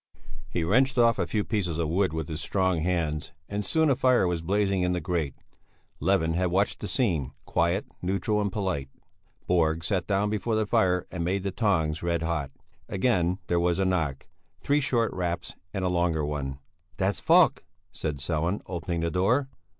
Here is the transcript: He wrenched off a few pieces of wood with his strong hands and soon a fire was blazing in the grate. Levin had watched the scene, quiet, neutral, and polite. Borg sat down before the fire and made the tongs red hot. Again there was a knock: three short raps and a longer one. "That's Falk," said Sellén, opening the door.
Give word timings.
He 0.49 0.63
wrenched 0.63 0.97
off 0.97 1.19
a 1.19 1.27
few 1.27 1.43
pieces 1.43 1.77
of 1.77 1.87
wood 1.89 2.11
with 2.11 2.27
his 2.27 2.41
strong 2.41 2.79
hands 2.79 3.33
and 3.47 3.63
soon 3.63 3.87
a 3.91 3.95
fire 3.95 4.27
was 4.27 4.41
blazing 4.41 4.81
in 4.81 4.93
the 4.93 4.99
grate. 4.99 5.35
Levin 5.99 6.33
had 6.33 6.47
watched 6.47 6.79
the 6.79 6.87
scene, 6.87 7.33
quiet, 7.45 7.85
neutral, 8.01 8.41
and 8.41 8.51
polite. 8.51 8.89
Borg 9.45 9.83
sat 9.83 10.07
down 10.07 10.31
before 10.31 10.55
the 10.55 10.65
fire 10.65 11.05
and 11.11 11.23
made 11.23 11.43
the 11.43 11.51
tongs 11.51 12.01
red 12.01 12.23
hot. 12.23 12.49
Again 12.89 13.37
there 13.45 13.59
was 13.59 13.77
a 13.77 13.85
knock: 13.85 14.25
three 14.59 14.79
short 14.81 15.13
raps 15.13 15.53
and 15.71 15.85
a 15.85 15.87
longer 15.87 16.25
one. 16.25 16.57
"That's 16.97 17.19
Falk," 17.19 17.63
said 17.91 18.17
Sellén, 18.17 18.61
opening 18.65 19.01
the 19.01 19.11
door. 19.11 19.49